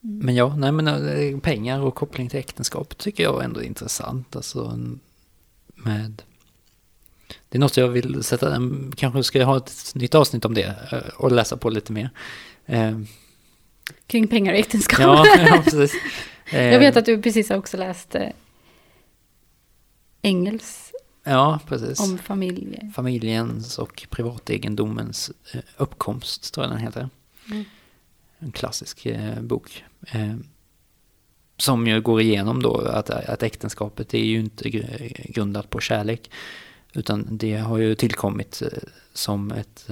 [0.00, 4.36] Men ja, nej men eh, pengar och koppling till äktenskap tycker jag ändå är intressant.
[4.36, 4.78] Alltså
[5.74, 6.22] med...
[7.48, 8.60] Det är något jag vill sätta,
[8.96, 12.10] kanske ska jag ha ett nytt avsnitt om det eh, och läsa på lite mer.
[14.06, 15.00] Kring pengar och äktenskap.
[15.00, 15.92] ja, ja, precis.
[16.52, 18.16] Jag vet att du precis har också läst
[20.26, 20.92] Engels
[21.24, 22.00] Ja, precis.
[22.00, 22.90] om familj.
[22.94, 27.08] Familjens och privategendomens eh, uppkomst, tror jag den heter.
[27.50, 27.64] Mm.
[28.38, 29.84] En klassisk eh, bok.
[30.12, 30.36] Eh,
[31.56, 36.30] som ju går igenom då att, att äktenskapet är ju inte gr- grundat på kärlek.
[36.92, 38.62] Utan det har ju tillkommit
[39.12, 39.86] som ett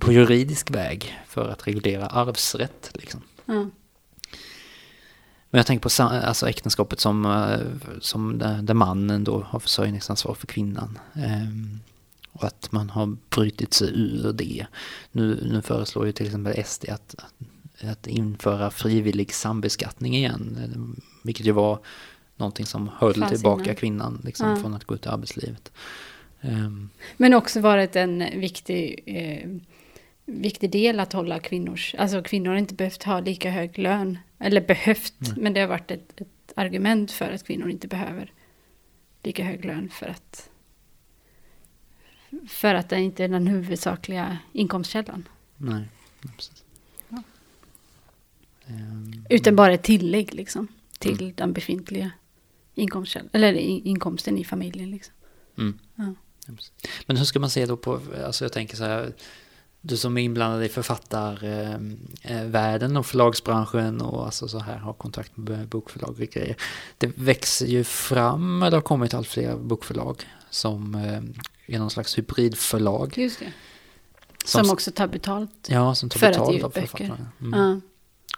[0.00, 2.90] på juridisk väg för att reglera arvsrätt.
[2.94, 3.20] Liksom.
[3.46, 3.66] Ja.
[5.52, 10.34] Men jag tänker på alltså äktenskapet som, eh, som där, där mannen då har försörjningsansvar
[10.34, 10.98] för kvinnan.
[11.14, 11.80] Ehm,
[12.32, 14.66] och att man har brutit sig ur det.
[15.12, 17.14] Nu, nu föreslår ju till exempel SD att,
[17.82, 20.96] att införa frivillig sambeskattning igen.
[21.22, 21.78] Vilket ju var
[22.36, 23.76] någonting som höll Fanns tillbaka innan.
[23.76, 24.56] kvinnan liksom, Ja.
[24.56, 25.72] från att gå ut i arbetslivet.
[26.40, 29.50] Ehm, Men också varit en viktig, eh,
[30.26, 31.94] viktig del att hålla kvinnors...
[31.98, 34.18] Alltså kvinnor har inte behövt ha lika hög lön.
[34.42, 35.32] Eller behövt, Nej.
[35.36, 38.32] men det har varit ett, ett argument för att kvinnor inte behöver
[39.22, 40.48] lika hög lön för att...
[42.48, 45.28] För att det inte är den huvudsakliga inkomstkällan.
[45.56, 45.88] nej,
[46.36, 46.64] precis.
[47.08, 47.22] Ja.
[48.66, 50.68] Ehm, Utan bara ett tillägg liksom.
[50.98, 52.10] Till den befintliga
[52.74, 53.28] inkomstkällan.
[53.32, 55.14] Eller inkomsten i familjen liksom.
[55.58, 55.78] Mm.
[55.94, 56.14] Ja.
[57.06, 59.12] Men hur ska man se då på, alltså jag tänker så här,
[59.82, 65.68] du som är inblandad i författarvärlden och förlagsbranschen och alltså så här har kontakt med
[65.68, 66.56] bokförlag och grejer.
[66.98, 71.22] Det växer ju fram, eller har kommit allt fler bokförlag som eh,
[71.74, 73.18] är någon slags hybridförlag.
[73.18, 73.52] Just det.
[74.44, 75.68] Som, också tar betalt.
[75.68, 77.26] ja, som tar för att ge betalt av författarna.
[77.40, 77.60] Mm.
[77.60, 77.80] Ja.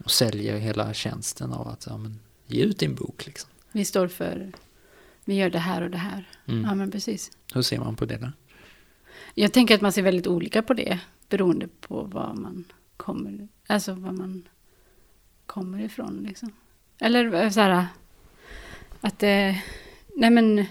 [0.05, 3.27] Och säljer hela tjänsten av att ja, men, ge ut din bok.
[3.27, 3.51] Liksom.
[3.73, 4.53] Vi står för,
[5.25, 6.29] vi gör det här och det här.
[6.47, 6.65] Mm.
[6.65, 7.31] Ja men precis.
[7.55, 8.33] Hur ser man på det där?
[9.35, 11.01] Jag tänker att man ser väldigt olika på det.
[11.29, 12.65] Beroende på var man
[12.97, 14.49] kommer, alltså var man
[15.47, 16.53] kommer ifrån liksom.
[17.01, 17.87] Eller eh, så här,
[19.01, 19.63] att det,
[20.17, 20.65] nej men,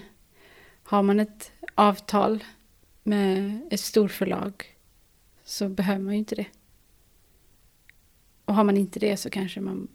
[0.82, 2.44] har man ett avtal
[3.02, 4.76] med ett storförlag
[5.44, 6.46] så behöver man ju inte det.
[8.44, 9.88] Och har man inte det så kanske man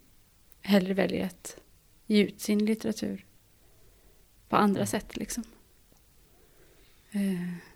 [0.60, 1.56] hellre väljer att
[2.06, 3.26] ge ut sin litteratur
[4.48, 5.44] på andra sätt liksom.
[7.10, 7.69] Eh.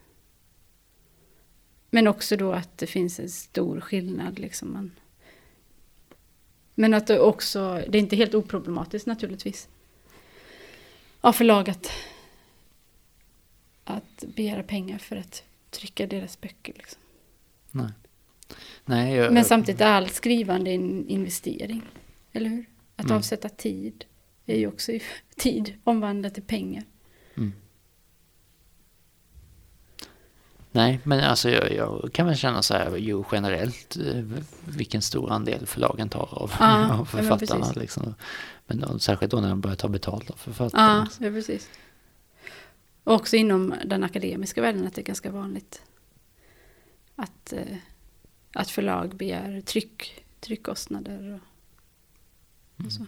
[1.95, 4.39] Men också då att det finns en stor skillnad.
[4.39, 4.93] Liksom man.
[6.75, 9.69] Men att det också, det är inte helt oproblematiskt naturligtvis.
[11.21, 11.91] Av förlag att,
[13.85, 16.73] att begära pengar för att trycka deras böcker.
[16.77, 17.01] Liksom.
[17.71, 17.91] Nej.
[18.85, 21.83] Nej, jag, Men samtidigt är allt skrivande en investering.
[22.33, 22.65] Eller hur?
[22.97, 23.17] Att Mm.
[23.17, 24.05] avsätta tid
[24.47, 24.93] är ju också
[25.37, 26.85] tid omvandlat till pengar.
[27.37, 27.53] Mm.
[30.75, 34.23] Nej, men alltså jag, jag kan väl känna så här, jo generellt eh,
[34.65, 37.61] vilken stor andel förlagen tar av, Ja, av men författarna.
[37.61, 37.77] precis.
[37.77, 38.15] liksom.
[38.67, 41.09] Men då, särskilt då när de börjar ta betalt av författarna.
[41.21, 41.69] Ja, ja, precis.
[43.05, 45.83] Och också inom den akademiska världen att det är ganska vanligt
[47.17, 47.77] att, eh,
[48.53, 51.41] att förlag begär tryck, tryckkostnader
[52.79, 53.07] och, och så.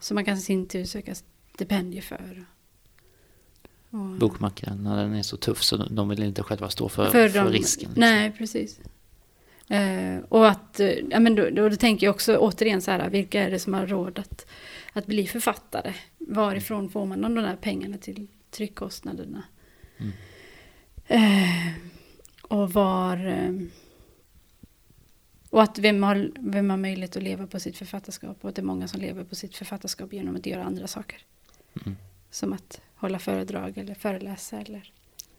[0.00, 1.14] Så man kan i sin tur söka
[1.54, 2.46] stipendier för.
[3.90, 7.88] Och, Bokmarknaden är så tuff så de- vill inte själva stå för, för, de- risken.
[7.88, 8.00] liksom.
[8.00, 8.80] Nej, precis.
[9.68, 13.10] Eh, och att, eh, ja men då, då, då tänker jag också återigen så här,
[13.10, 14.46] vilka är det som har råd att,
[14.92, 15.94] att bli författare.
[16.18, 19.42] Varifrån får man de där pengarna till tryckkostnaderna?
[19.98, 20.12] Mm.
[21.06, 21.72] Eh,
[22.42, 23.26] och var...
[23.26, 23.52] Eh,
[25.50, 28.36] och att vem har, vem har möjlighet att leva på sitt författarskap.
[28.40, 31.18] Och att det är många som lever på sitt författarskap genom att göra andra saker.
[31.86, 31.96] Mm.
[32.36, 34.90] Som att hålla föredrag eller föreläsa eller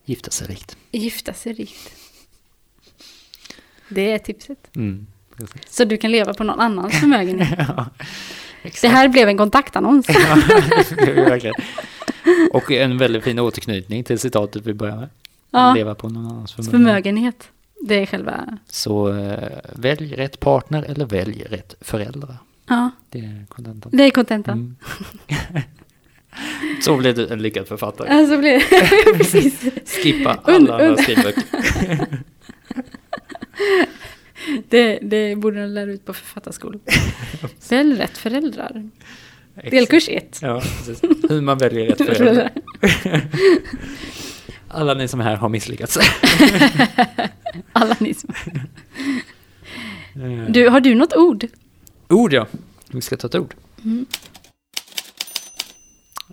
[0.06, 0.78] Gifta sig rikt.
[0.92, 1.92] gifta sig rikt.
[3.90, 4.76] Det är tipset.
[4.76, 5.08] Mm.
[5.70, 7.60] Så du kan leva på någon annans förmögenhet.
[7.68, 7.86] ja,
[8.82, 10.08] Det här blev en kontaktannons.
[11.44, 11.54] Ja.
[12.54, 15.10] Och en väldigt fin återknytning till citatet vi började med.
[15.52, 15.74] Ja.
[15.74, 16.72] Leva på någon annans förmögenhet.
[16.72, 17.50] Förmögenhet.
[17.82, 18.58] Det är själva...
[18.70, 22.38] Så eh, välj rätt partner eller välj rätt föräldrar.
[22.68, 23.92] Ja, Det är kontentan.
[23.96, 24.54] det är kontentan.
[24.58, 25.64] Mm.
[26.82, 28.38] Så blir du en lyckad författare.
[28.38, 28.64] Blir det...
[29.18, 29.62] Precis.
[29.86, 31.44] Skippa Und- alla andra skrivböcker.
[34.70, 36.80] Det, det borde de lära ut på författarskolan.
[37.70, 38.90] Välj rätt föräldrar.
[39.72, 40.40] Delkurs 1.
[40.42, 41.02] Ja, precis.
[41.30, 42.52] Hur man väljer rätt föräldrar.
[44.68, 46.00] Alla ni som här har misslyckats.
[47.74, 48.30] Alla ni som...
[50.16, 51.46] Eh, Du, har du något ord?
[52.10, 52.48] Ord ja.
[52.88, 53.54] Vi ska ta ett ord.
[53.86, 54.06] Mm.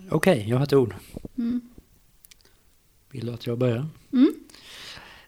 [0.09, 0.95] Okej, jag har ett ord.
[1.37, 1.61] Mm.
[3.09, 3.87] Vill du att jag börjar?
[4.13, 4.33] Mm.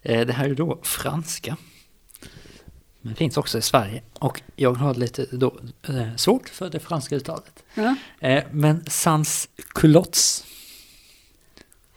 [0.02, 1.58] Eh, Det här är då franska.
[3.02, 4.04] Men finns också i Sverige.
[4.20, 7.64] Och jag har lite då, eh, svårt för det franska uttalet.
[7.76, 7.96] Ja.
[8.20, 10.46] Eh, Men sans culottes.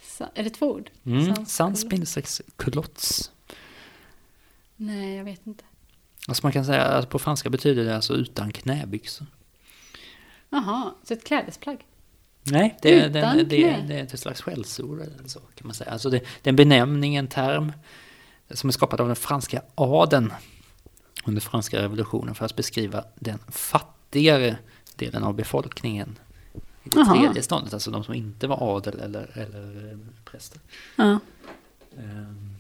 [0.03, 0.91] Sa- Är det två ord?
[1.05, 3.31] Mm, Sans bindestreck culottes.
[4.77, 5.65] Nej, jag vet inte.
[6.29, 9.27] Alltså man kan säga att på franska betyder det alltså utan knäbyxor.
[10.51, 11.87] Jaha, så ett klädesplagg?
[12.43, 13.85] Nej, det är, Utan det, det, är, knä?
[13.89, 15.91] det är ett slags skällsord eller så kan man säga.
[15.91, 17.73] Alltså det, det är en benämning, en term
[18.51, 20.33] som är skapad av den franska adeln
[21.25, 24.57] under franska revolutionen för att beskriva den fattigare
[24.97, 26.19] delen av befolkningen
[26.85, 27.15] i det Jaha.
[27.15, 30.61] tredje ståndet, alltså de som inte var adel eller, eller eh, präster.
[30.97, 31.19] Ja.
[31.99, 32.55] Ehm.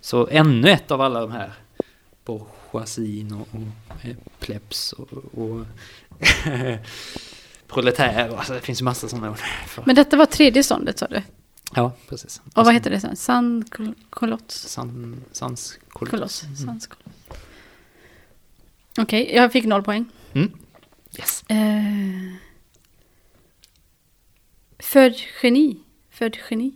[0.00, 1.52] Så ännu ett av alla de här
[2.24, 3.60] bourgeoisien och, och
[4.40, 5.66] plebs och, och
[7.68, 8.30] proletär.
[8.30, 9.38] och Alltså det finns massa sådana ord.
[9.66, 9.82] För.
[9.86, 11.22] Men detta var tredje ståndet sa du?
[11.74, 12.40] ja, precis.
[12.54, 13.16] Och vad heter det sen?
[13.16, 14.54] San kol- kolots?
[14.68, 16.42] San, sans Koloss.
[16.42, 16.56] Mm.
[16.56, 17.14] Sans koloss.
[18.98, 20.04] Okej, jag fick noll poäng.
[20.32, 20.50] Mm.
[21.18, 21.44] Yes.
[21.48, 21.56] Eh,
[24.78, 25.76] född geni.
[26.10, 26.72] Född geni.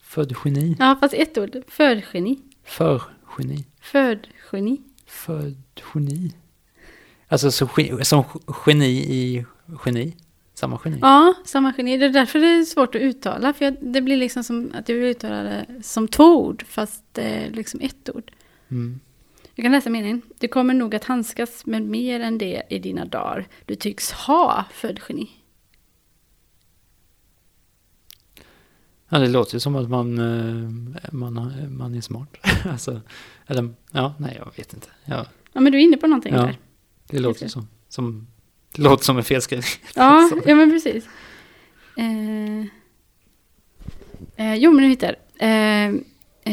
[0.00, 0.76] Född geni.
[0.78, 1.56] Ja, fast ett ord.
[1.68, 2.38] Född geni.
[2.64, 3.02] För
[3.38, 3.64] geni.
[3.80, 4.80] Född geni.
[5.06, 5.56] Född
[5.94, 6.32] geni.
[7.28, 7.68] Alltså så,
[8.02, 8.24] som
[8.66, 9.44] geni i
[9.86, 10.16] geni.
[10.54, 10.98] Samma geni.
[11.02, 11.98] Ja, samma geni.
[11.98, 13.52] Det är därför det är svårt att uttala.
[13.52, 16.64] För jag, det blir liksom som att jag vill uttala det som två ord.
[16.68, 18.32] Fast det är liksom ett ord.
[18.70, 19.00] Mm.
[19.54, 20.22] Jag kan läsa meningen.
[20.38, 23.48] Du kommer nog att handskas med mer än det i dina dagar.
[23.64, 25.30] Du tycks ha född geni.
[29.08, 32.36] Ja, det låter ju som att man, eh, man, man är smart.
[32.64, 33.00] alltså,
[33.46, 34.88] eller, ja, nej, jag vet inte.
[35.04, 36.42] Ja, Ja, men du är inne på någonting Ja.
[36.42, 36.58] där.
[37.06, 38.33] det låter som, som, det
[38.78, 39.68] låter som en felskrivning.
[39.94, 41.04] Ja, ja men precis.
[41.96, 42.60] Eh,
[44.46, 45.86] eh, jo, men nu hittar eh,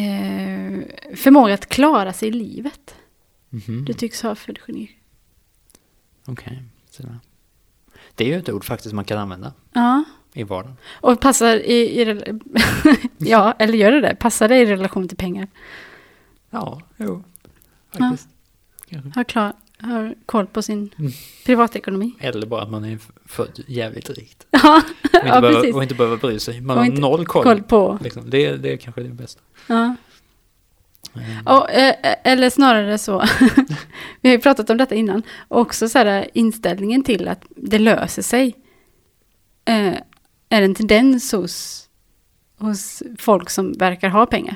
[0.01, 0.79] eh,
[1.15, 2.95] Förmåga att klara sig i livet.
[3.49, 4.91] Mhm, Du tycks ha född geni.
[6.27, 6.63] Okej,
[6.97, 7.19] där.
[8.15, 10.03] Det är ju ett ord faktiskt man kan använda Ja,
[10.33, 10.77] i vardagen.
[10.93, 12.01] och passar i...
[12.01, 12.23] i
[13.17, 14.15] ja, eller gör det det?
[14.15, 15.47] Passar det i relation till pengar?
[16.49, 17.23] Ja, jo,
[17.97, 18.29] faktiskt.
[18.89, 19.11] Kanske.
[19.15, 21.11] Har, klar, har koll på sin Mm.
[21.45, 22.13] privatekonomi.
[22.19, 24.47] Eller bara att man är född jävligt rikt.
[24.63, 26.61] Ja, Och inte, ja behöver, och inte behöver bry sig.
[26.61, 27.43] Man Och har noll koll.
[27.43, 27.99] Koll på.
[28.01, 28.29] Liksom.
[28.29, 29.41] Det, det är kanske det bästa.
[29.67, 29.95] Ja.
[31.15, 33.19] Eh, Och, eh, eller snarare så,
[34.21, 38.21] vi har ju pratat om detta innan, också så här inställningen till att det löser
[38.21, 38.55] sig
[39.65, 39.95] eh,
[40.49, 41.87] är en tendens hos,
[42.59, 44.55] hos folk som verkar ha pengar.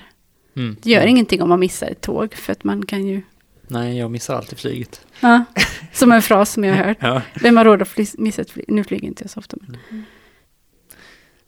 [0.55, 1.09] mm, Det gör mm.
[1.09, 3.21] ingenting om man missar ett tåg, för att man kan ju...
[3.67, 5.05] Nej, jag missar alltid flyget.
[5.19, 5.45] Ja,
[5.93, 6.97] som en fras som jag har hört.
[7.01, 7.21] Ja.
[7.41, 8.65] Vem har råd att fly, missa ett flyg?
[8.67, 9.57] Nu flyger inte jag så ofta.
[9.61, 10.03] Men.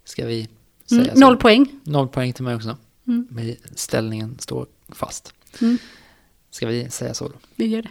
[0.04, 0.50] Ska vi
[0.86, 1.20] säga Mm, så?
[1.20, 1.80] noll poäng.
[1.84, 2.78] Noll poäng till mig också.
[3.08, 3.28] Mm.
[3.32, 5.34] Men ställningen står fast.
[5.62, 5.78] Mm.
[6.52, 7.34] Ska vi säga så då?
[7.56, 7.86] Vi gör det.